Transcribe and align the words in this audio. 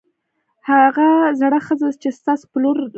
هغه 0.69 1.09
زړه 1.41 1.59
ښځه 1.67 1.87
چې 2.01 2.09
ستاسو 2.19 2.45
بل 2.51 2.59
لور 2.61 2.67
ته 2.75 2.79
اوسېږي 2.81 2.89